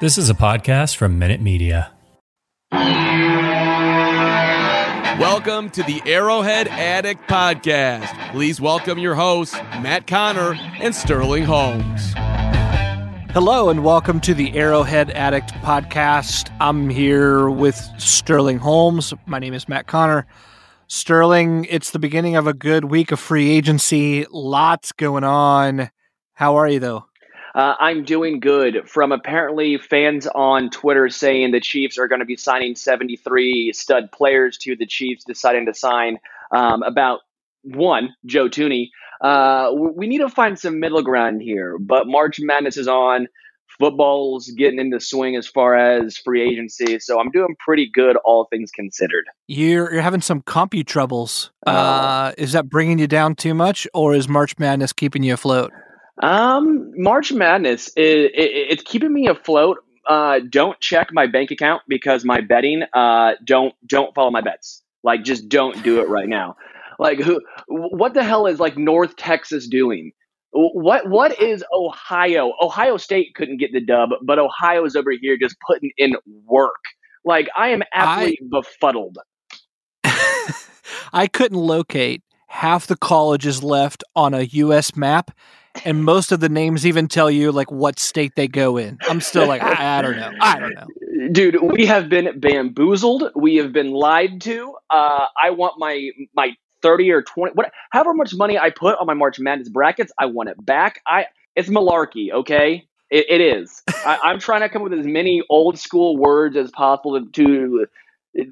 [0.00, 1.92] This is a podcast from Minute Media.
[5.20, 8.32] Welcome to the Arrowhead Addict Podcast.
[8.32, 12.14] Please welcome your hosts, Matt Connor and Sterling Holmes.
[13.34, 16.50] Hello, and welcome to the Arrowhead Addict Podcast.
[16.60, 19.12] I'm here with Sterling Holmes.
[19.26, 20.26] My name is Matt Connor.
[20.86, 24.24] Sterling, it's the beginning of a good week of free agency.
[24.30, 25.90] Lots going on.
[26.32, 27.09] How are you, though?
[27.54, 28.88] Uh, I'm doing good.
[28.88, 34.12] From apparently fans on Twitter saying the Chiefs are going to be signing 73 stud
[34.12, 36.18] players to the Chiefs deciding to sign
[36.52, 37.20] um, about
[37.62, 38.90] one, Joe Thuney.
[39.20, 43.28] Uh, we need to find some middle ground here, but March Madness is on.
[43.78, 48.46] Football's getting into swing as far as free agency, so I'm doing pretty good, all
[48.46, 49.24] things considered.
[49.46, 51.50] You're you're having some compu troubles.
[51.66, 55.34] Uh, uh, is that bringing you down too much, or is March Madness keeping you
[55.34, 55.72] afloat?
[56.22, 59.78] Um, March Madness it, it, it's keeping me afloat.
[60.06, 62.82] Uh, don't check my bank account because my betting.
[62.92, 64.82] Uh, don't don't follow my bets.
[65.02, 66.56] Like, just don't do it right now.
[66.98, 67.40] Like, who?
[67.68, 70.12] What the hell is like North Texas doing?
[70.52, 72.52] What what is Ohio?
[72.60, 76.74] Ohio State couldn't get the dub, but Ohio's over here just putting in work.
[77.24, 79.18] Like, I am absolutely I, befuddled.
[81.12, 84.96] I couldn't locate half the colleges left on a U.S.
[84.96, 85.30] map
[85.84, 88.98] and most of the names even tell you like what state they go in.
[89.08, 90.32] I'm still like, I, I don't know.
[90.40, 90.86] I don't know.
[91.32, 93.30] Dude, we have been bamboozled.
[93.34, 94.74] We have been lied to.
[94.88, 99.06] Uh, I want my my 30 or 20 what however much money I put on
[99.06, 101.02] my March Madness brackets, I want it back.
[101.06, 102.88] I it's malarkey, okay?
[103.10, 103.82] it, it is.
[103.88, 107.30] I, am trying to come up with as many old school words as possible to,
[107.32, 107.86] to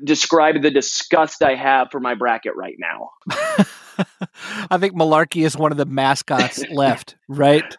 [0.04, 3.10] describe the disgust I have for my bracket right now.
[4.70, 7.76] I think Malarkey is one of the mascots left, right?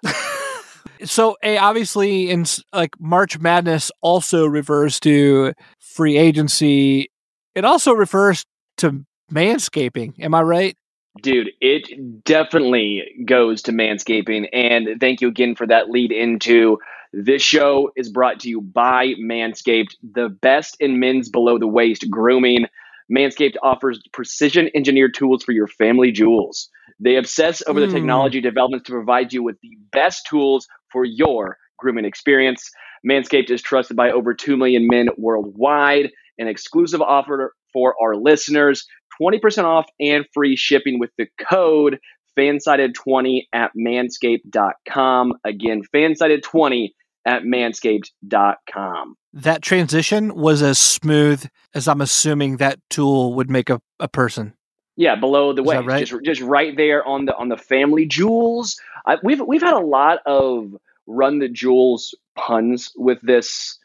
[1.04, 7.12] so, a obviously, in like March Madness also refers to free agency.
[7.56, 8.46] It also refers
[8.78, 10.14] to manscaping.
[10.20, 10.78] Am I right?
[11.22, 14.48] Dude, it definitely goes to manscaping.
[14.54, 16.78] And thank you again for that lead into
[17.12, 22.10] this show is brought to you by Manscaped, the best in men's below the waist
[22.10, 22.68] grooming.
[23.12, 26.70] Manscaped offers precision engineered tools for your family jewels.
[27.00, 27.84] They obsess over mm.
[27.84, 27.96] the hmm.
[27.96, 32.70] technology developments to provide you with the best tools for your grooming experience.
[33.08, 36.10] Manscaped is trusted by over 2 million men worldwide.
[36.38, 38.86] An exclusive offer for our listeners
[39.22, 42.00] 20% off and free shipping with the code
[42.38, 45.34] fansided20 at manscaped.com.
[45.44, 46.90] Again, fansided20
[47.26, 49.16] at manscaped.com.
[49.34, 54.54] That transition was as smooth as I'm assuming that tool would make a, a person.
[54.96, 56.06] Yeah, below the waist, right?
[56.06, 58.78] just just right there on the on the family jewels.
[59.06, 60.76] I, we've we've had a lot of
[61.08, 63.78] run the jewels puns with this.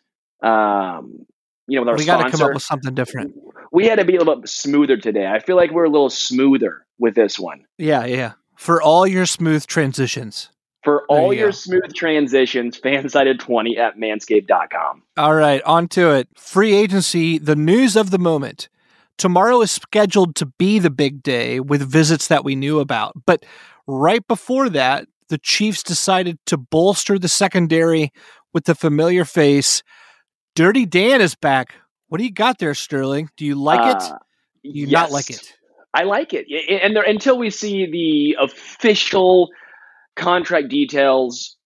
[0.43, 1.25] Um,
[1.69, 3.35] you know, with our we got to come up with something different.
[3.71, 5.27] We had to be a little bit smoother today.
[5.27, 7.65] I feel like we're a little smoother with this one.
[7.79, 8.33] Yeah, yeah.
[8.57, 10.51] For all your smooth transitions.
[10.85, 11.53] For all you your go.
[11.53, 15.03] smooth transitions, fansided20 at manscaped.com.
[15.17, 16.29] All right, on to it.
[16.37, 18.69] Free agency, the news of the moment.
[19.17, 23.15] Tomorrow is scheduled to be the big day with visits that we knew about.
[23.25, 23.47] But
[23.87, 28.13] right before that, the Chiefs decided to bolster the secondary
[28.53, 29.83] with the familiar face.
[30.55, 31.75] Dirty Dan is back.
[32.09, 33.31] What do you got there, Sterling?
[33.37, 34.13] Do you like uh, it?
[34.65, 35.55] Do you yes, not like it?
[35.95, 36.47] I like it.
[36.83, 39.49] And there, until we see the official–
[40.17, 41.57] contract details,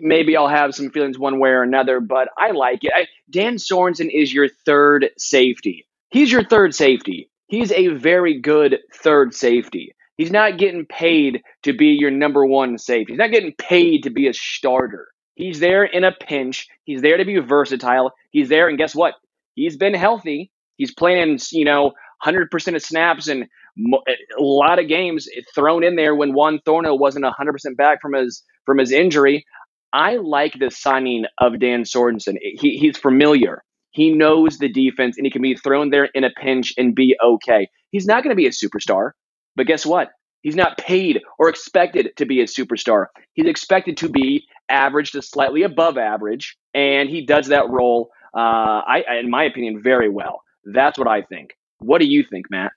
[0.00, 2.92] maybe I'll have some feelings one way or another, but I like it.
[2.94, 5.86] I, Dan Sorensen is your third safety.
[6.10, 7.30] He's your third safety.
[7.48, 9.94] He's a very good third safety.
[10.16, 13.12] He's not getting paid to be your number one safety.
[13.12, 15.08] He's not getting paid to be a starter.
[15.34, 16.66] He's there in a pinch.
[16.84, 18.12] He's there to be versatile.
[18.30, 19.14] He's there, and guess what?
[19.54, 20.50] He's been healthy.
[20.76, 21.92] He's playing, you know,
[22.24, 27.24] 100% of snaps and a lot of games thrown in there when Juan Thornhill wasn't
[27.24, 29.44] 100% back from his from his injury.
[29.92, 32.36] I like the signing of Dan Sorensen.
[32.40, 33.62] He, he's familiar.
[33.90, 37.16] He knows the defense and he can be thrown there in a pinch and be
[37.24, 37.68] okay.
[37.90, 39.12] He's not going to be a superstar,
[39.54, 40.10] but guess what?
[40.42, 43.06] He's not paid or expected to be a superstar.
[43.34, 48.38] He's expected to be average to slightly above average, and he does that role, uh,
[48.86, 50.42] I, in my opinion, very well.
[50.64, 51.50] That's what I think.
[51.78, 52.72] What do you think, Matt?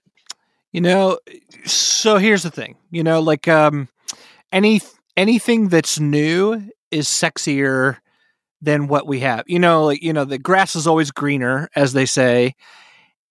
[0.71, 1.19] You know,
[1.65, 2.75] so here's the thing.
[2.91, 3.89] You know, like um,
[4.51, 4.81] any
[5.17, 6.61] anything that's new
[6.91, 7.97] is sexier
[8.61, 9.45] than what we have.
[9.47, 12.55] You know, like you know, the grass is always greener, as they say.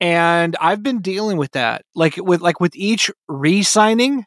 [0.00, 4.25] And I've been dealing with that, like with like with each re-signing.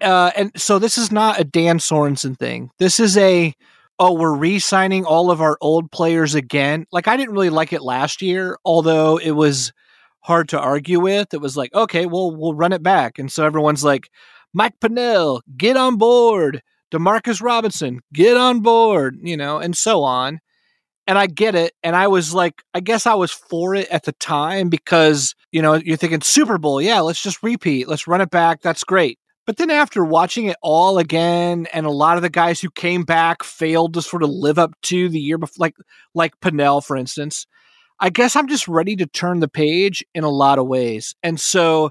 [0.00, 2.70] Uh, and so this is not a Dan Sorensen thing.
[2.78, 3.54] This is a
[3.98, 6.86] oh, we're re-signing all of our old players again.
[6.92, 9.72] Like I didn't really like it last year, although it was
[10.26, 11.32] hard to argue with.
[11.32, 13.18] It was like, okay, well, we'll run it back.
[13.18, 14.10] And so everyone's like,
[14.52, 16.62] Mike Pennel, get on board.
[16.92, 20.40] Demarcus Robinson, get on board, you know, and so on.
[21.06, 21.72] And I get it.
[21.82, 25.62] And I was like, I guess I was for it at the time because, you
[25.62, 26.80] know, you're thinking Super Bowl.
[26.80, 27.88] Yeah, let's just repeat.
[27.88, 28.62] Let's run it back.
[28.62, 29.18] That's great.
[29.46, 33.04] But then after watching it all again, and a lot of the guys who came
[33.04, 35.74] back failed to sort of live up to the year before, like
[36.14, 37.46] like Pennel, for instance,
[37.98, 41.14] I guess I'm just ready to turn the page in a lot of ways.
[41.22, 41.90] And so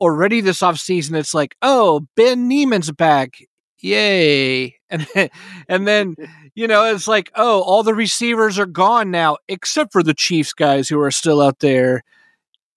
[0.00, 3.38] already this offseason, it's like, oh, Ben Niemann's back.
[3.80, 4.74] Yay.
[4.88, 5.28] And then,
[5.68, 6.14] and then,
[6.54, 10.52] you know, it's like, oh, all the receivers are gone now, except for the Chiefs
[10.52, 12.04] guys who are still out there.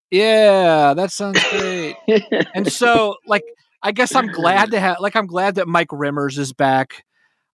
[0.10, 1.98] Yeah, that sounds great.
[2.56, 3.44] and so, like,
[3.84, 7.04] I guess I'm glad to have, like, I'm glad that Mike Remmers is back.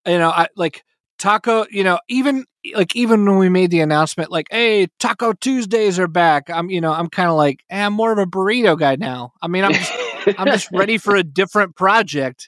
[0.08, 0.86] You know, I like,
[1.18, 6.00] Taco, you know, even like even when we made the announcement, like, hey, Taco Tuesdays
[6.00, 6.50] are back.
[6.50, 9.34] I'm, you know, I'm kind of like, eh, I'm more of a burrito guy now.
[9.42, 9.94] I mean, I'm just,
[10.38, 12.48] I'm just ready for a different project.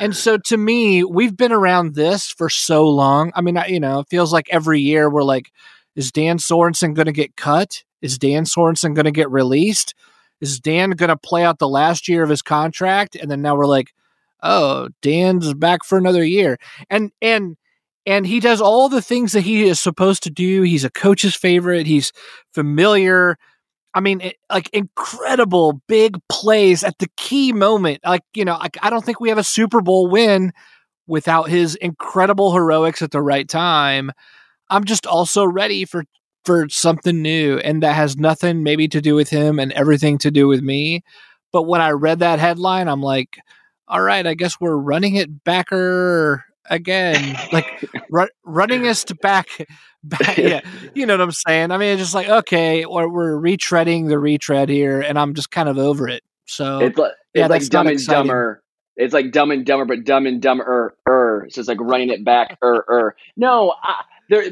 [0.00, 3.32] And so to me, we've been around this for so long.
[3.34, 5.50] I mean, I, you know, it feels like every year we're like,
[5.96, 7.84] is Dan Sorensen going to get cut?
[8.02, 9.94] Is Dan Sorensen going to get released?
[10.40, 13.16] Is Dan going to play out the last year of his contract?
[13.16, 13.94] And then now we're like,
[14.42, 16.58] oh, Dan's back for another year.
[16.90, 17.56] And and
[18.06, 20.62] and he does all the things that he is supposed to do.
[20.62, 21.86] He's a coach's favorite.
[21.86, 22.12] He's
[22.52, 23.38] familiar.
[23.94, 28.00] I mean, it, like incredible big plays at the key moment.
[28.04, 30.52] Like, you know, like, I don't think we have a Super Bowl win
[31.06, 34.10] without his incredible heroics at the right time.
[34.70, 36.04] I'm just also ready for
[36.44, 40.30] for something new and that has nothing maybe to do with him and everything to
[40.30, 41.02] do with me.
[41.52, 43.38] But when I read that headline, I'm like,
[43.88, 49.48] all right, I guess we're running it backer again, like ru- running us to back,
[50.04, 50.36] back.
[50.36, 50.60] Yeah,
[50.94, 51.70] you know what I'm saying.
[51.70, 55.50] I mean, it's just like okay, we're, we're retreading the retread here, and I'm just
[55.50, 56.22] kind of over it.
[56.46, 58.62] So it's like, yeah, it's like dumb and dumber.
[58.96, 60.96] It's like dumb and dumber, but dumb and dumber.
[61.08, 62.58] Er, so it's like running it back.
[62.62, 63.16] Er, er.
[63.36, 64.44] No, I, there.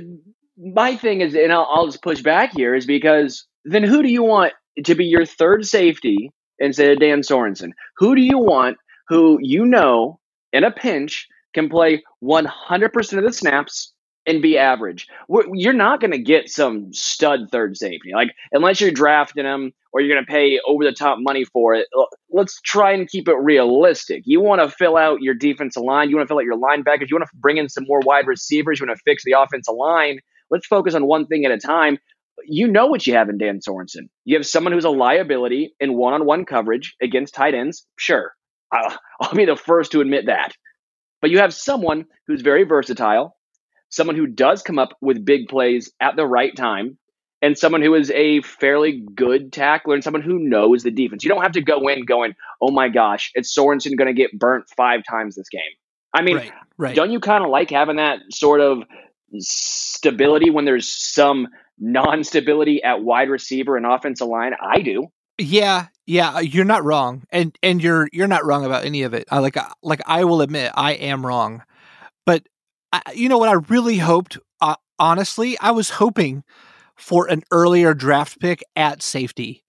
[0.59, 4.09] My thing is, and I'll, I'll just push back here, is because then who do
[4.09, 4.53] you want
[4.85, 7.71] to be your third safety instead of Dan Sorensen?
[7.97, 8.77] Who do you want
[9.09, 10.19] who you know
[10.53, 13.93] in a pinch can play 100% of the snaps
[14.27, 15.07] and be average.
[15.53, 18.13] You're not going to get some stud third safety.
[18.15, 21.75] Like, unless you're drafting them or you're going to pay over the top money for
[21.75, 21.89] it,
[22.31, 24.23] let's try and keep it realistic.
[24.25, 27.11] You want to fill out your defensive line, you want to fill out your linebackers,
[27.11, 29.75] you want to bring in some more wide receivers, you want to fix the offensive
[29.75, 30.21] line.
[30.51, 31.99] Let's focus on one thing at a time.
[32.45, 34.09] You know what you have in Dan Sorensen.
[34.25, 37.87] You have someone who's a liability in one on one coverage against tight ends.
[37.97, 38.33] Sure.
[38.73, 40.53] I'll, I'll be the first to admit that.
[41.23, 43.37] But you have someone who's very versatile,
[43.89, 46.99] someone who does come up with big plays at the right time,
[47.41, 51.25] and someone who is a fairly good tackler and someone who knows the defense.
[51.25, 54.39] You don't have to go in going, oh my gosh, it's Sorensen going to get
[54.39, 55.63] burnt five times this game.
[56.15, 56.97] I mean, right, right.
[56.97, 58.83] don't you kind of like having that sort of
[59.39, 61.49] stability when there's some
[61.79, 64.53] non stability at wide receiver and offensive line?
[64.61, 65.09] I do.
[65.39, 69.27] Yeah, yeah, you're not wrong, and and you're you're not wrong about any of it.
[69.31, 71.63] I like like I will admit I am wrong,
[72.27, 72.43] but
[72.93, 74.39] I, you know what I really hoped.
[74.61, 76.43] Uh, honestly, I was hoping
[76.97, 79.63] for an earlier draft pick at safety,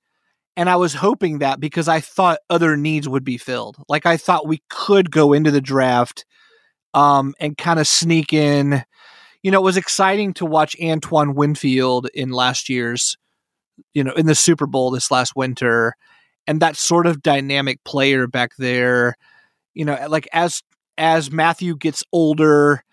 [0.58, 3.78] and I was hoping that because I thought other needs would be filled.
[3.88, 6.25] Like I thought we could go into the draft,
[6.96, 8.84] um, and kind of sneak in.
[9.44, 13.18] You know, it was exciting to watch Antoine Winfield in last year's
[13.94, 15.96] you know, in the Super Bowl this last winter,
[16.48, 19.16] and that sort of dynamic player back there,
[19.74, 20.62] you know, like as
[20.98, 22.84] as Mathieu gets older,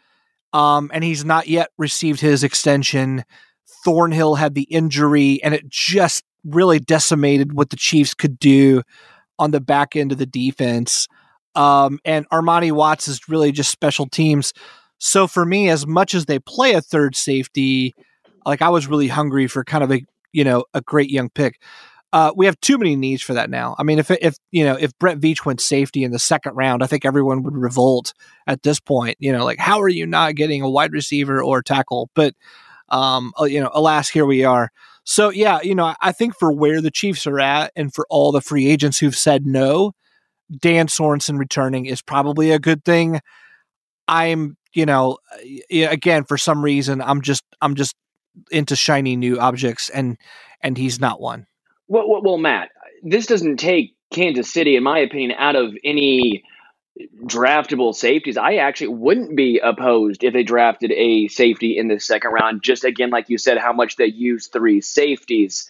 [0.53, 3.25] um, and he's not yet received his extension.
[3.85, 8.83] Thornhill had the injury, and it just really decimated what the Chiefs could do
[9.39, 11.09] on the back end of the defense.
[11.55, 14.53] Um, and Armani Watts is really just special teams.
[14.99, 17.95] So for me, as much as they play a third safety,
[18.47, 20.03] like I was really hungry for kind of a
[20.33, 21.61] you know a great young pick.
[22.13, 23.77] Uh, we have too many needs for that now.
[23.79, 26.83] I mean, if if you know if Brett Veach went safety in the second round,
[26.83, 28.13] I think everyone would revolt
[28.47, 29.17] at this point.
[29.21, 32.11] You know, like how are you not getting a wide receiver or tackle?
[32.15, 32.35] But
[32.89, 34.71] um, uh, you know, alas, here we are.
[35.05, 38.33] So yeah, you know, I think for where the Chiefs are at, and for all
[38.33, 39.93] the free agents who've said no,
[40.59, 43.21] Dan Sorensen returning is probably a good thing.
[44.09, 45.19] I'm, you know,
[45.71, 47.95] again for some reason I'm just I'm just
[48.51, 50.17] into shiny new objects, and
[50.61, 51.47] and he's not one.
[51.91, 52.71] Well, well, well, Matt,
[53.03, 56.45] this doesn't take Kansas City, in my opinion, out of any
[57.25, 58.37] draftable safeties.
[58.37, 62.63] I actually wouldn't be opposed if they drafted a safety in the second round.
[62.63, 65.69] Just again, like you said, how much they use three safeties.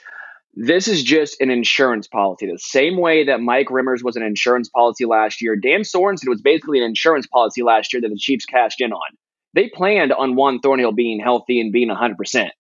[0.55, 2.45] This is just an insurance policy.
[2.45, 6.43] The same way that Mike Remmers was an insurance policy last year, Dan Sorensen was
[6.43, 9.17] basically an insurance policy last year that the Chiefs cashed in on.
[9.55, 12.51] They planned on Juan Thornhill being healthy and being 100%.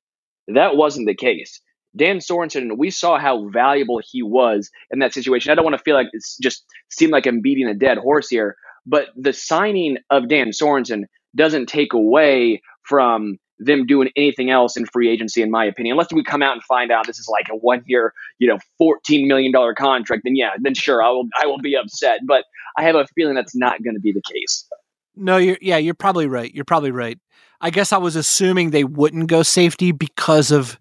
[0.48, 1.60] That wasn't the case.
[1.96, 5.50] Dan Sorensen, we saw how valuable he was in that situation.
[5.50, 8.28] I don't want to feel like it's just seem like I'm beating a dead horse
[8.28, 8.56] here,
[8.86, 11.04] but the signing of Dan Sorensen
[11.36, 15.92] doesn't take away from them doing anything else in free agency, in my opinion.
[15.94, 18.58] Unless we come out and find out this is like a one year, you know,
[18.78, 22.20] fourteen million dollar contract, then yeah, then sure, I will I will be upset.
[22.26, 22.44] But
[22.78, 24.66] I have a feeling that's not going to be the case.
[25.14, 26.52] No, you're yeah, you're probably right.
[26.54, 27.18] You're probably right.
[27.60, 30.78] I guess I was assuming they wouldn't go safety because of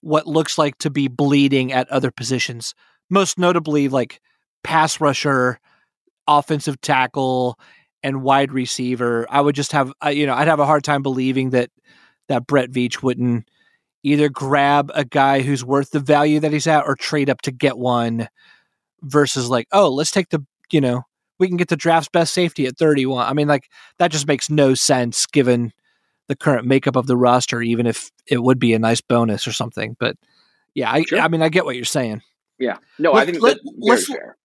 [0.00, 2.74] what looks like to be bleeding at other positions,
[3.08, 4.20] most notably like
[4.62, 5.58] pass rusher,
[6.26, 7.58] offensive tackle,
[8.02, 9.26] and wide receiver.
[9.28, 11.70] I would just have, uh, you know, I'd have a hard time believing that
[12.28, 13.48] that Brett Veach wouldn't
[14.02, 17.52] either grab a guy who's worth the value that he's at or trade up to
[17.52, 18.28] get one
[19.02, 21.02] versus like, oh, let's take the, you know,
[21.38, 23.26] we can get the draft's best safety at 31.
[23.26, 25.72] I mean, like that just makes no sense given
[26.30, 29.52] the current makeup of the roster, even if it would be a nice bonus or
[29.52, 29.96] something.
[29.98, 30.16] But
[30.74, 31.18] yeah, I, sure.
[31.18, 32.22] I mean, I get what you're saying.
[32.56, 34.36] Yeah, no, let, I think let, let's fair.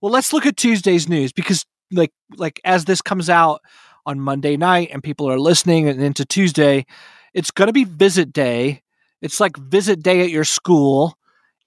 [0.00, 3.60] well, let's look at Tuesday's news because, like, like as this comes out
[4.06, 6.86] on Monday night and people are listening and into Tuesday,
[7.34, 8.82] it's going to be visit day.
[9.20, 11.18] It's like visit day at your school,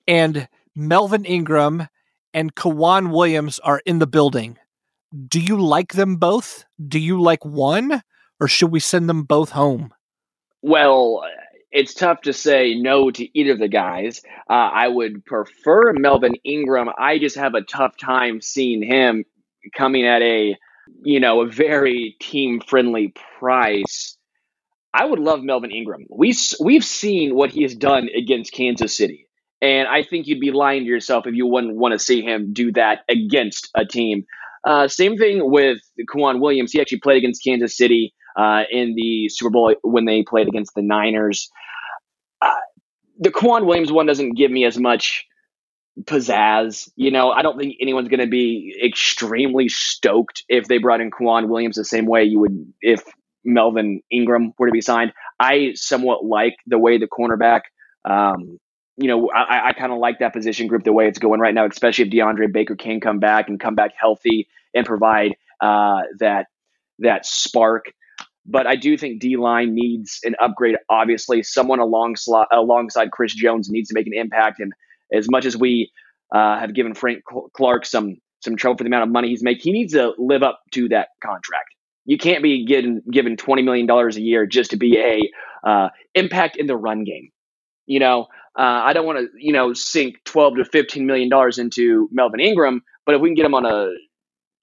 [0.07, 1.87] and Melvin Ingram
[2.33, 4.57] and K'Waun Williams are in the building.
[5.27, 6.65] Do you like them both?
[6.83, 8.01] Do you like one?
[8.39, 9.93] Or should we send them both home?
[10.61, 11.23] Well,
[11.71, 14.21] it's tough to say no to either of the guys.
[14.49, 16.89] Uh, I would prefer Melvin Ingram.
[16.97, 19.25] I just have a tough time seeing him
[19.75, 20.55] coming at a,
[21.03, 24.17] you know, a very team friendly price.
[24.93, 26.05] I would love Melvin Ingram.
[26.09, 29.27] We we've seen what he has done against Kansas City,
[29.61, 32.53] and I think you'd be lying to yourself if you wouldn't want to see him
[32.53, 34.25] do that against a team.
[34.65, 35.77] Uh, same thing with
[36.09, 36.71] K'Waun Williams.
[36.71, 40.75] He actually played against Kansas City uh, in the Super Bowl when they played against
[40.75, 41.49] the Niners.
[42.41, 42.51] Uh,
[43.19, 45.25] the K'Waun Williams one doesn't give me as much
[46.03, 46.89] pizzazz.
[46.95, 51.09] You know, I don't think anyone's going to be extremely stoked if they brought in
[51.09, 53.03] K'Waun Williams the same way you would if
[53.43, 55.13] Melvin Ingram were to be signed.
[55.39, 57.61] I somewhat like the way the cornerback,
[58.05, 58.59] um,
[58.97, 61.53] you know, I, I kind of like that position group the way it's going right
[61.53, 66.01] now, especially if DeAndre Baker can come back and come back healthy and provide uh,
[66.19, 66.47] that
[66.99, 67.93] that spark
[68.47, 70.77] but I do think D line needs an upgrade.
[70.89, 74.59] Obviously, someone alongside alongside Chris Jones needs to make an impact.
[74.59, 74.71] And
[75.13, 75.91] as much as we
[76.33, 77.23] uh, have given Frank
[77.53, 80.43] Clark some some trouble for the amount of money he's making, he needs to live
[80.43, 81.69] up to that contract.
[82.05, 85.89] You can't be getting given twenty million dollars a year just to be a uh,
[86.15, 87.29] impact in the run game.
[87.85, 88.27] You know,
[88.57, 92.39] uh, I don't want to you know sink twelve to fifteen million dollars into Melvin
[92.39, 93.89] Ingram, but if we can get him on a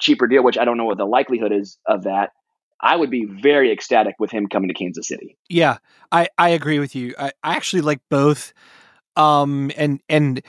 [0.01, 2.31] cheaper deal, which I don't know what the likelihood is of that,
[2.85, 5.39] I would be very ecstatic with him coming to Kansas City.
[5.49, 5.79] Yeah,
[6.13, 7.15] I, I agree with you.
[7.19, 8.53] I, I actually like both.
[9.17, 10.43] Um, and, and,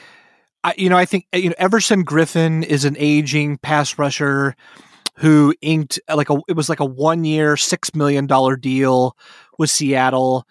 [0.61, 4.55] I, you know, I think, you know, Everson Griffen is an aging pass rusher
[5.17, 8.27] who inked like a, it was like a one year, $6 million
[8.59, 9.15] deal
[9.57, 10.45] with Seattle.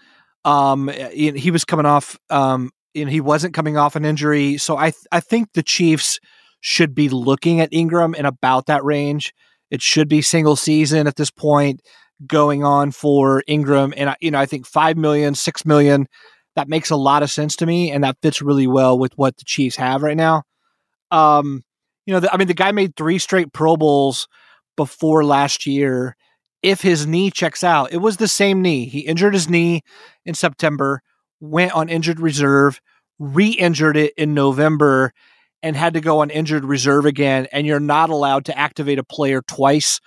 [0.45, 4.57] Um, he was coming off, um, and he wasn't coming off an injury.
[4.57, 6.19] So I, I think the Chiefs
[6.61, 9.35] should be looking at Ingram in about that range.
[9.75, 11.83] It should be single season at this point
[12.27, 13.93] going on for Ingram.
[13.97, 16.07] And, I, you know, I think five million, six million,
[16.55, 17.91] that makes a lot of sense to me.
[17.91, 20.45] And that fits really well with what the Chiefs have right now.
[21.11, 21.65] Um,
[22.07, 24.29] you know, the, I mean, the guy made three straight Pro Bowls
[24.77, 26.17] before last year.
[26.65, 27.93] if his knee checks out.
[27.93, 28.87] It was the same knee.
[28.87, 29.83] He injured his knee
[30.25, 31.03] in September,
[31.39, 32.81] went on injured reserve,
[33.19, 35.13] re-injured it in November,
[35.65, 37.49] and had to go on injured reserve again.
[37.51, 39.99] And you're not allowed to activate a player twice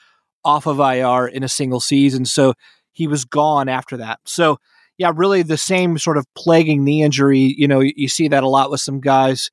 [0.45, 2.25] off of IR in a single season.
[2.25, 2.53] So
[2.91, 4.19] he was gone after that.
[4.23, 4.59] So
[4.99, 7.55] yeah, really the same sort of plaguing knee injury.
[7.57, 9.49] You know, you, see that a lot with some guys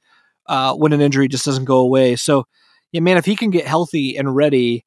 [0.46, 2.16] uh, when an injury just doesn't go away.
[2.16, 2.44] So
[2.92, 4.84] yeah, man, if he can get healthy and ready,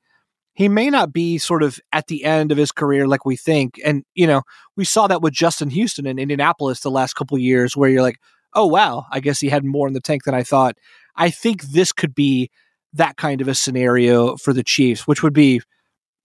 [0.53, 3.81] he may not be sort of at the end of his career like we think.
[3.83, 4.43] And you know,
[4.75, 8.19] we saw that with Justin Houston in Indianapolis the last couple years, where you're like,
[8.53, 10.77] oh wow, I guess he had more in the tank than I thought.
[11.17, 12.49] I think this could be
[12.93, 15.61] that kind of a scenario for the Chiefs, which would be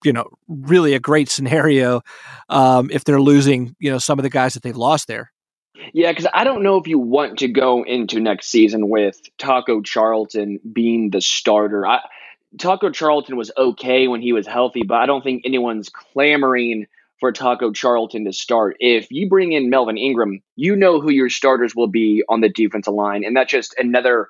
[0.04, 2.02] you know really a great scenario
[2.48, 5.32] um, if they're losing you know some of the guys that they've lost there.
[5.92, 9.80] Yeah, because I don't know if you want to go into next season with Taco
[9.80, 11.86] Charlton being the starter.
[11.86, 12.00] I,
[12.58, 16.86] Taco Charlton was okay when he was healthy, but I don't think anyone's clamoring
[17.18, 18.76] for Taco Charlton to start.
[18.80, 22.48] If you bring in Melvin Ingram, you know who your starters will be on the
[22.48, 24.28] defensive line, and that's just another,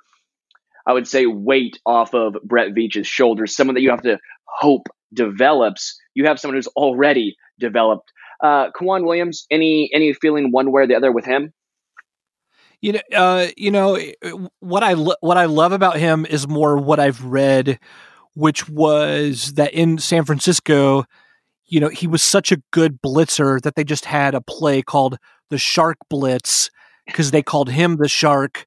[0.87, 3.55] I would say, weight off of Brett Veach's shoulders.
[3.55, 5.99] Someone that you have to hope develops.
[6.15, 8.13] You have someone who's already developed.
[8.43, 11.53] Uh, K'Waun Williams, any any feeling one way or the other with him?
[12.81, 13.99] You know, uh, you know
[14.59, 17.79] what I lo- what I love about him is more what I've read
[18.35, 21.05] which was that in San Francisco,
[21.67, 25.19] you know, he was such a good blitzer that they just had a play called
[25.51, 26.71] the Shark Blitz
[27.07, 28.65] because they called him the Shark,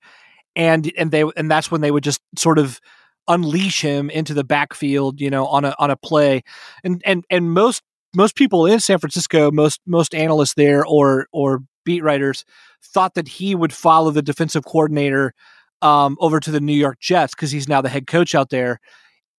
[0.55, 2.79] and and they and that's when they would just sort of
[3.27, 6.43] unleash him into the backfield, you know, on a on a play,
[6.83, 7.81] and and and most
[8.15, 12.45] most people in San Francisco, most most analysts there or or beat writers
[12.83, 15.33] thought that he would follow the defensive coordinator
[15.81, 18.79] um, over to the New York Jets because he's now the head coach out there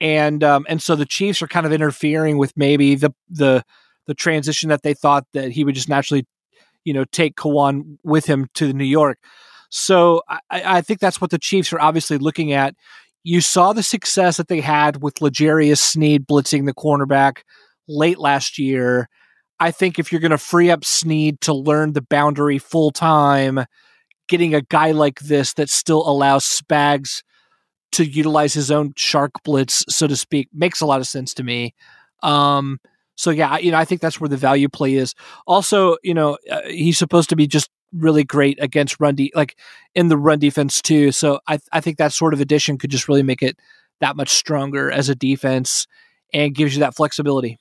[0.00, 3.64] and um, and so the Chiefs are kind of interfering with maybe the the
[4.06, 6.26] the transition that they thought that he would just naturally,
[6.84, 9.18] you know, take K'Waun with him to New York.
[9.70, 12.74] So I, I think that's what the Chiefs are obviously looking at.
[13.22, 17.38] You saw the success that they had with L'Jarius Sneed blitzing the cornerback
[17.88, 19.08] late last year.
[19.58, 23.64] I think if you're going to free up Sneed to learn the boundary full time,
[24.28, 27.22] getting a guy like this that still allows Spags
[27.92, 31.42] to utilize his own shark blitz, so to speak, makes a lot of sense to
[31.42, 31.74] me.
[32.22, 32.78] Um,
[33.14, 35.14] so yeah, you know, I think that's where the value play is.
[35.46, 39.56] Also, you know, uh, he's supposed to be just really great against run de- like
[39.94, 41.12] in the run defense too.
[41.12, 43.58] So I I think that sort of addition could just really make it
[44.00, 45.86] that much stronger as a defense
[46.32, 47.58] and gives you that flexibility.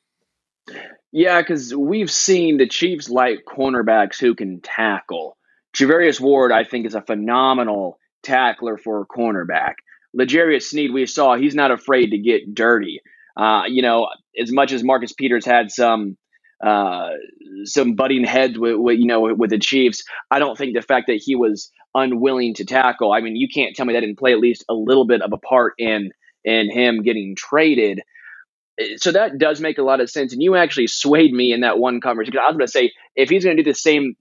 [1.12, 5.38] Yeah, because we've seen the Chiefs like cornerbacks who can tackle.
[5.76, 9.76] Charvarius Ward, I think, is a phenomenal tackler for a cornerback.
[10.14, 13.02] L'Jarius Sneed, we saw he's not afraid to get dirty.
[13.38, 14.08] Uh, you know,
[14.40, 16.18] as much as Marcus Peters had some
[16.64, 17.10] uh,
[17.66, 21.08] some butting heads with, with, you know with the Chiefs, I don't think the fact
[21.08, 23.12] that he was unwilling to tackle.
[23.12, 25.32] I mean, you can't tell me that didn't play at least a little bit of
[25.34, 26.12] a part in
[26.44, 28.02] in him getting traded.
[28.98, 30.34] So that does make a lot of sense.
[30.34, 32.38] And you actually swayed me in that one conversation.
[32.38, 34.16] I was going to say if he's going to do the same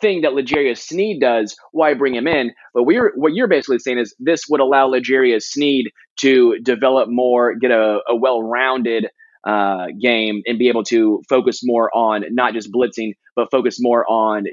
[0.00, 2.52] thing that L'Jarius Sneed does, why bring him in?
[2.74, 7.54] But we're what you're basically saying is this would allow L'Jarius Sneed to develop more,
[7.54, 9.08] get a, a well-rounded
[9.46, 14.04] uh, game, and be able to focus more on not just blitzing, but focus more
[14.08, 14.44] on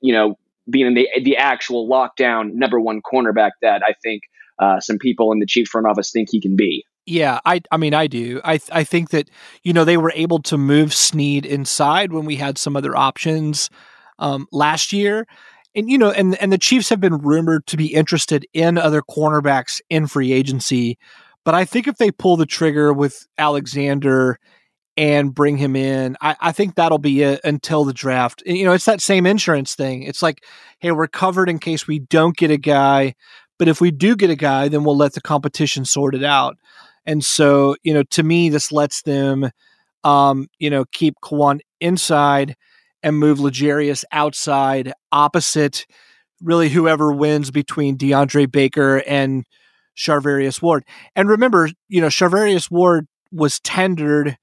[0.00, 0.38] you know
[0.70, 4.22] being the the actual lockdown number one cornerback that I think
[4.58, 6.84] uh, some people in the Chiefs front office think he can be.
[7.06, 8.40] Yeah, I I mean I do.
[8.44, 9.28] I I think that
[9.62, 13.70] you know they were able to move Sneed inside when we had some other options
[14.20, 15.26] um, last year.
[15.74, 19.02] And you know, and and the Chiefs have been rumored to be interested in other
[19.02, 20.98] cornerbacks in free agency,
[21.44, 24.38] but I think if they pull the trigger with Alexander
[24.96, 28.42] and bring him in, I, I think that'll be it until the draft.
[28.44, 30.02] You know, it's that same insurance thing.
[30.02, 30.44] It's like,
[30.78, 33.14] hey, we're covered in case we don't get a guy,
[33.58, 36.56] but if we do get a guy, then we'll let the competition sort it out.
[37.06, 39.50] And so, you know, to me, this lets them,
[40.04, 42.56] um, you know, keep K'Waun inside
[43.02, 45.86] and move L'Jarius outside opposite
[46.42, 49.44] really whoever wins between DeAndre Baker and
[49.96, 50.84] Charvarius Ward.
[51.14, 54.36] And remember, you know, Charvarius Ward was tendered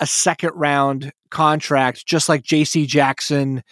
[0.00, 3.62] a second round contract, just like JC Jackson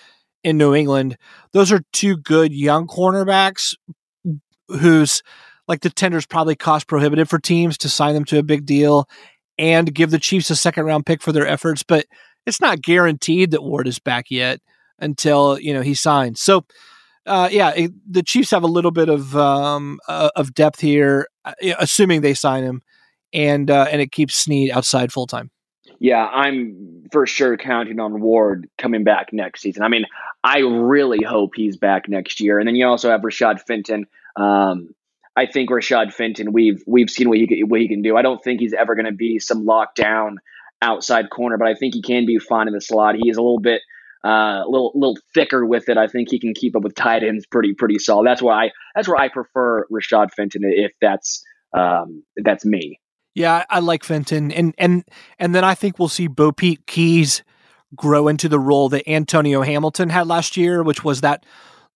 [0.42, 1.16] in New England.
[1.52, 3.74] Those are two good young cornerbacks
[4.68, 5.22] whose
[5.66, 9.08] like the tenders probably cost prohibitive for teams to sign them to a big deal
[9.58, 11.82] and give the Chiefs a second round pick for their efforts.
[11.82, 12.06] But
[12.46, 14.60] it's not guaranteed that Ward is back yet
[14.98, 16.40] until you know he signs.
[16.40, 16.64] So,
[17.26, 21.28] uh, yeah, it, the Chiefs have a little bit of um, uh, of depth here,
[21.44, 22.82] uh, assuming they sign him,
[23.32, 25.50] and uh, and it keeps Sneed outside full time.
[26.00, 29.82] Yeah, I'm for sure counting on Ward coming back next season.
[29.82, 30.04] I mean,
[30.42, 32.58] I really hope he's back next year.
[32.58, 34.06] And then you also have Rashad Fenton.
[34.36, 34.94] Um,
[35.36, 38.16] I think Rashad Fenton, we've we've seen what he what he can do.
[38.16, 40.36] I don't think he's ever going to be some lockdown
[40.82, 43.14] outside corner, but I think he can be fine in the slot.
[43.16, 43.80] He is a little bit
[44.24, 45.98] uh, a little little thicker with it.
[45.98, 48.26] I think he can keep up with tight ends pretty pretty solid.
[48.26, 51.44] That's why I that's where I prefer Rashad Fenton if that's
[51.76, 53.00] um, if that's me.
[53.34, 55.04] Yeah, I like Fenton, and and
[55.38, 57.42] and then I think we'll see BoPete Keyes
[57.94, 61.44] grow into the role that Antonio Hamilton had last year, which was that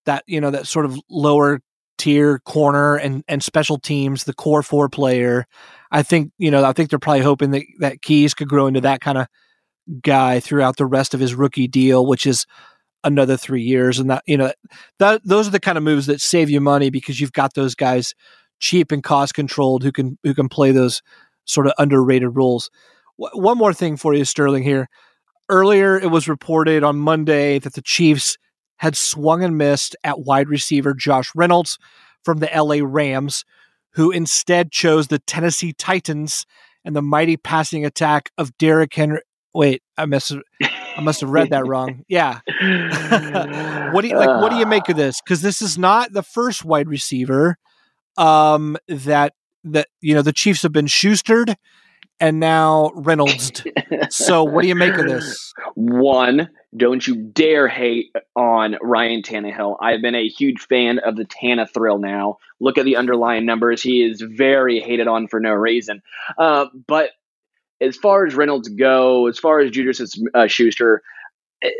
[0.04, 1.60] that you know that sort of lower
[1.96, 5.46] tier corner and and special teams, the core four player.
[5.90, 8.80] I think you know I think they're probably hoping that that Keyes could grow into
[8.82, 9.28] that kind of
[10.02, 12.46] guy throughout the rest of his rookie deal, which is
[13.04, 13.98] another three years.
[13.98, 14.52] And that you know
[14.98, 17.74] that those are the kind of moves that save you money because you've got those
[17.74, 18.14] guys
[18.60, 21.02] cheap and cost controlled who can who can play those
[21.44, 22.70] sort of underrated roles.
[23.20, 24.62] W- one more thing for you, Sterling.
[24.62, 24.88] Here
[25.48, 28.36] earlier, it was reported on Monday that the Chiefs
[28.76, 31.78] had swung and missed at wide receiver Josh Reynolds
[32.24, 33.44] from the LA Rams,
[33.92, 36.46] who instead chose the Tennessee Titans
[36.84, 39.20] and the mighty passing attack of Derrick Henry.
[39.58, 42.04] Wait, I must have, I must have read that wrong.
[42.08, 42.38] Yeah.
[43.90, 44.40] what do you like?
[44.40, 45.20] What do you make of this?
[45.20, 47.56] Because this is not the first wide receiver
[48.16, 49.32] um, that
[49.64, 51.56] that you know the Chiefs have been Schustered
[52.20, 53.64] and now Reynolds.
[54.10, 55.52] so, what do you make of this?
[55.74, 59.76] One, don't you dare hate on Ryan Tannehill.
[59.80, 62.36] I've been a huge fan of the Tana thrill now.
[62.60, 63.82] Look at the underlying numbers.
[63.82, 66.00] He is very hated on for no reason.
[66.38, 67.10] Uh, but
[67.80, 70.00] as far as Reynolds go, as far as Judas
[70.34, 71.02] uh, Schuster,
[71.62, 71.70] eh,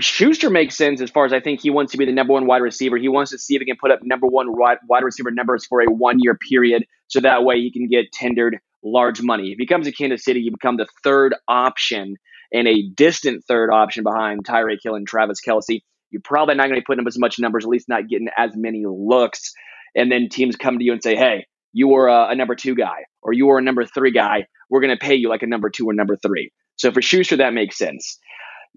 [0.00, 2.46] Schuster makes sense as far as I think he wants to be the number one
[2.46, 2.96] wide receiver.
[2.96, 5.64] He wants to see if he can put up number one wide, wide receiver numbers
[5.66, 9.52] for a one year period, so that way he can get tendered large money.
[9.52, 12.16] If he comes to Kansas City, you become the third option
[12.52, 15.82] and a distant third option behind Tyreek Hill and Travis Kelce.
[16.10, 18.28] You're probably not going to be putting up as much numbers, at least not getting
[18.36, 19.52] as many looks.
[19.96, 22.74] And then teams come to you and say, hey, you are a, a number two
[22.74, 24.46] guy or you are a number three guy.
[24.70, 26.50] We're going to pay you like a number two or number three.
[26.76, 28.18] So for Schuster, that makes sense.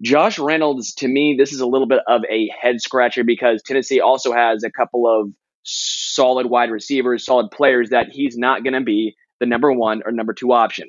[0.02, 4.00] Josh Reynolds, to me, this is a little bit of a head scratcher because Tennessee
[4.00, 5.30] also has a couple of
[5.64, 10.12] solid wide receivers, solid players that he's not going to be the number one or
[10.12, 10.88] number two option.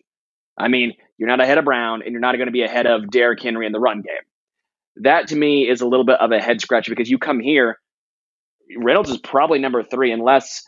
[0.57, 3.09] I mean, you're not ahead of Brown and you're not going to be ahead of
[3.09, 5.03] Derrick Henry in the run game.
[5.03, 7.79] That to me is a little bit of a head scratcher because you come here,
[8.77, 10.63] Reynolds is probably number three unless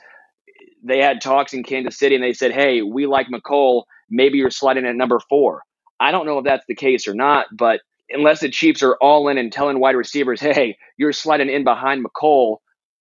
[0.84, 3.84] they had talks in Kansas City and they said, hey, we like Mecole.
[4.10, 5.64] Maybe you're sliding at number four.
[6.00, 9.28] I don't know if that's the case or not, but unless the Chiefs are all
[9.30, 12.58] in and telling wide receivers, "Hey, you're sliding in behind Mecole,"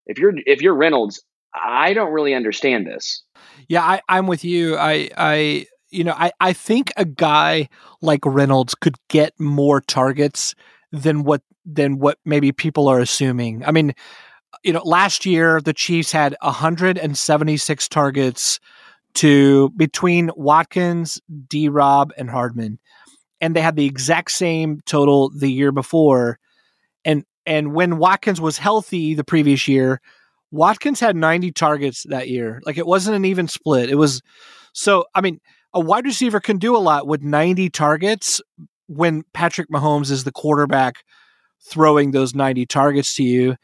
[0.07, 1.23] if you're if you're Reynolds,
[1.55, 3.23] I don't really understand this.
[3.69, 4.77] Yeah, I, I'm with you.
[4.77, 7.69] I I you know I I think a guy
[8.03, 10.55] like Reynolds could get more targets
[10.93, 13.65] than what than what maybe people are assuming.
[13.65, 13.95] I mean,
[14.63, 18.61] you know, last year the Chiefs had 176 targets
[19.15, 21.69] to between Watkins, D.
[21.69, 22.79] Rob, and Hardman
[23.41, 26.39] and they had the exact same total the year before.
[27.05, 30.01] And and when Watkins was healthy the previous year,
[30.51, 32.61] Watkins had 90 targets that year.
[32.67, 33.89] Like it wasn't an even split.
[33.89, 34.21] It was
[34.73, 35.41] so I mean,
[35.73, 38.41] a wide receiver can do a lot with 90 targets
[38.87, 41.05] when Patrick Mahomes is the quarterback
[41.63, 43.57] throwing those 90 targets to you.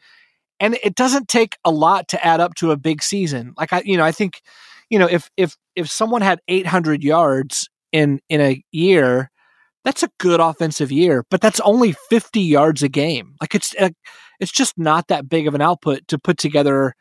[0.59, 3.53] And it doesn't take a lot to add up to a big season.
[3.57, 4.41] Like I you know, I think
[4.89, 9.29] you know, if if if someone had 800 yards in in a year,
[9.83, 13.35] that's a good offensive year, but that's only 50 yards a game.
[13.41, 13.75] Like it's
[14.39, 16.93] it's just not that big of an output to put together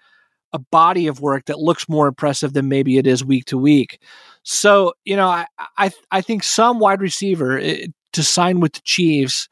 [0.53, 4.01] a body of work that looks more impressive than maybe it is week to week.
[4.43, 8.73] So, you know, I I, I think some wide receiver it, eh, to sign with
[8.73, 9.49] the Chiefs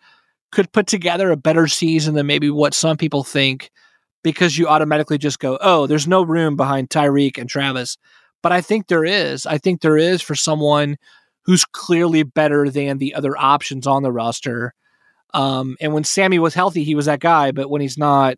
[0.51, 3.71] could put together a better season than maybe what some people think
[4.25, 7.97] because you automatically just go, "Oh, there's no room behind Tyreek and Travis."
[8.43, 9.47] But I think there is.
[9.47, 10.97] I think there is for someone
[11.45, 14.75] who's clearly better than the other options on the roster.
[15.33, 18.37] Um, and when Sammy was healthy, he was that guy, but when he's not,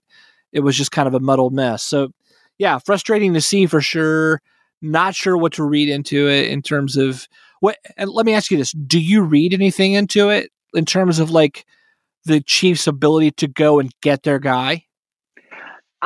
[0.53, 1.83] it was just kind of a muddled mess.
[1.83, 2.11] So,
[2.59, 4.41] yeah, frustrating to see for sure.
[4.83, 7.27] Not sure what to read into it in terms of
[7.61, 7.79] what.
[7.97, 11.31] And let me ask you this: Do you read anything into it in terms of
[11.31, 11.65] like
[12.25, 14.86] the Chiefs' ability to go and get their guy?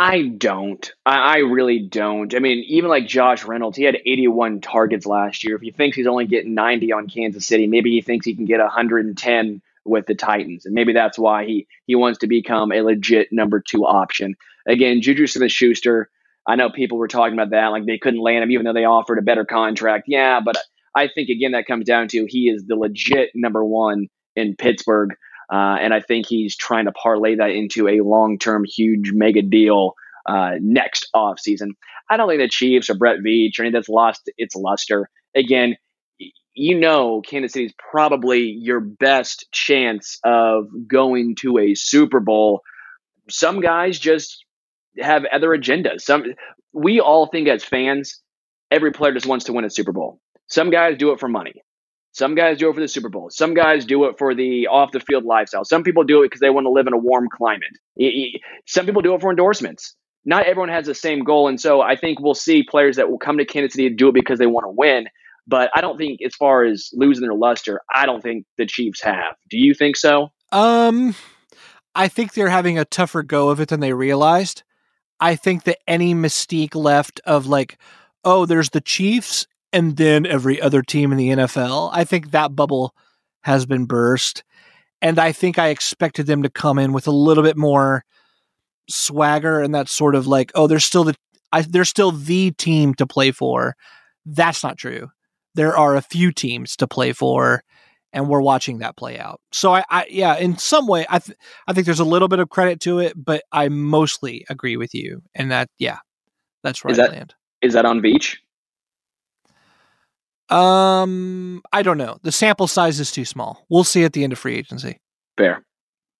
[0.00, 0.90] I don't.
[1.04, 2.34] I, I, really don't.
[2.34, 5.56] I mean, even like Josh Reynolds, he had 81 targets last year.
[5.56, 8.46] If he thinks he's only getting 90 on Kansas City, maybe he thinks he can
[8.46, 12.80] get 110 with the Titans, and maybe that's why he he wants to become a
[12.80, 14.36] legit number two option.
[14.66, 16.08] Again, Juju Smith-Schuster.
[16.46, 18.86] I know people were talking about that, like they couldn't land him, even though they
[18.86, 20.04] offered a better contract.
[20.06, 20.56] Yeah, but
[20.94, 25.10] I think again that comes down to he is the legit number one in Pittsburgh,
[25.50, 29.42] uh, and I think he's trying to parlay that into a long term huge mega
[29.42, 29.94] deal
[30.26, 31.70] uh, next offseason.
[32.08, 35.08] I don't think the Chiefs or Brett Veach or anything that's lost its luster.
[35.34, 35.76] Again,
[36.54, 42.62] you know Kansas City is probably your best chance of going to a Super Bowl.
[43.28, 44.44] Some guys just
[44.98, 46.02] have other agendas.
[46.02, 46.24] Some
[46.72, 48.20] we all think as fans,
[48.70, 50.20] every player just wants to win a Super Bowl.
[50.48, 51.62] Some guys do it for money.
[52.12, 53.30] Some guys do it for the Super Bowl.
[53.30, 55.64] Some guys do it for the off the field lifestyle.
[55.64, 57.70] Some people do it because they want to live in a warm climate.
[58.66, 59.94] Some people do it for endorsements.
[60.24, 61.48] Not everyone has the same goal.
[61.48, 64.08] And so I think we'll see players that will come to Kansas City to do
[64.08, 65.06] it because they want to win.
[65.46, 69.00] But I don't think, as far as losing their luster, I don't think the Chiefs
[69.02, 69.34] have.
[69.48, 70.30] Do you think so?
[70.52, 71.14] Um,
[71.94, 74.62] I think they're having a tougher go of it than they realized.
[75.18, 77.78] I think that any mystique left of like,
[78.24, 82.56] oh, there's the Chiefs and then every other team in the NFL, I think that
[82.56, 82.94] bubble
[83.42, 84.44] has been burst.
[85.02, 88.04] And I think I expected them to come in with a little bit more
[88.88, 91.14] swagger and that sort of like, oh, they're still the
[91.52, 93.74] I, they're still the team to play for.
[94.24, 95.11] That's not true.
[95.54, 97.64] There are a few teams to play for,
[98.12, 99.40] and we're watching that play out.
[99.50, 102.38] So I, I yeah, in some way, I th- I think there's a little bit
[102.38, 105.98] of credit to it, but I mostly agree with you, and that yeah,
[106.62, 106.92] that's right.
[106.92, 107.35] Is that, land.
[107.62, 108.37] Is that on Veach?
[110.50, 112.18] Um, I don't know.
[112.22, 113.64] The sample size is too small.
[113.68, 115.00] We'll see at the end of free agency.
[115.36, 115.64] Fair,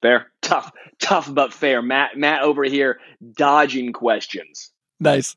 [0.03, 1.83] fair, tough, tough but fair.
[1.83, 3.01] Matt, Matt over here
[3.37, 4.73] dodging questions.
[5.03, 5.35] Nice.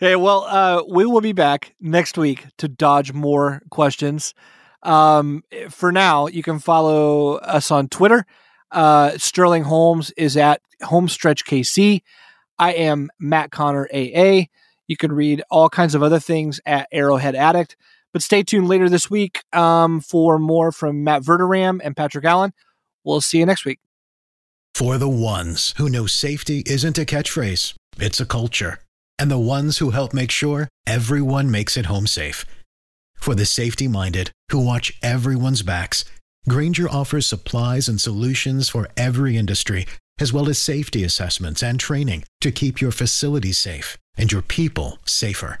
[0.00, 4.34] Hey, well, uh, we will be back next week to dodge more questions.
[4.82, 8.26] Um, for now, you can follow us on Twitter.
[8.70, 12.02] Uh, Sterling Holmes is at Homestretch KC.
[12.58, 14.44] I am Matt Connor AA.
[14.88, 17.76] You can read all kinds of other things at Arrowhead Addict.
[18.12, 22.52] But stay tuned later this week um, for more from Matt Verderame and Patrick Allen.
[23.04, 23.80] We'll see you next week.
[24.74, 28.78] For the ones who know safety isn't a catchphrase, it's a culture.
[29.18, 32.44] And the ones who help make sure everyone makes it home safe.
[33.16, 36.04] For the safety minded who watch everyone's backs,
[36.48, 39.86] Grainger offers supplies and solutions for every industry,
[40.18, 44.98] as well as safety assessments and training to keep your facilities safe and your people
[45.04, 45.60] safer.